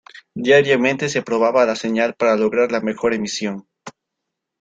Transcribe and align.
Diariamente 0.33 1.09
se 1.09 1.21
probaba 1.21 1.63
la 1.63 1.75
señal 1.75 2.15
para 2.15 2.35
lograr 2.35 2.71
la 2.71 2.81
mejor 2.81 3.13
emisión. 3.13 3.67